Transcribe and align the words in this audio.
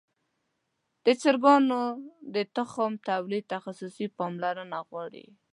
د 1.05 1.07
چرګانو 1.21 1.81
د 2.35 2.35
تخم 2.55 2.91
تولید 3.09 3.43
تخصصي 3.53 4.07
پاملرنه 4.17 4.77
غواړي. 4.87 5.25